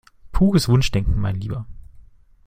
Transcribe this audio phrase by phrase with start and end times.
[0.31, 1.67] Pures Wunschdenken, mein Lieber!